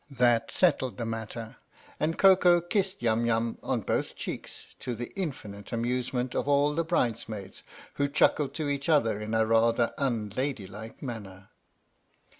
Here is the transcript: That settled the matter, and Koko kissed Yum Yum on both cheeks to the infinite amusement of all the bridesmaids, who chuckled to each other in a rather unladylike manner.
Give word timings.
That 0.09 0.49
settled 0.49 0.97
the 0.97 1.05
matter, 1.05 1.57
and 1.99 2.17
Koko 2.17 2.59
kissed 2.59 3.03
Yum 3.03 3.27
Yum 3.27 3.59
on 3.61 3.81
both 3.81 4.15
cheeks 4.15 4.65
to 4.79 4.95
the 4.95 5.13
infinite 5.15 5.71
amusement 5.71 6.33
of 6.33 6.47
all 6.47 6.73
the 6.73 6.83
bridesmaids, 6.83 7.61
who 7.93 8.07
chuckled 8.09 8.55
to 8.55 8.67
each 8.67 8.89
other 8.89 9.21
in 9.21 9.35
a 9.35 9.45
rather 9.45 9.93
unladylike 9.99 11.03
manner. 11.03 11.49